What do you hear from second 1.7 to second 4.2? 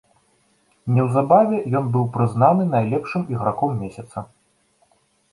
ён быў прызнаны найлепшым іграком месяца.